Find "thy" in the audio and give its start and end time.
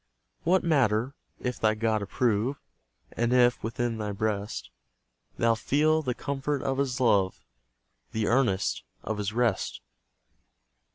1.59-1.75, 3.99-4.11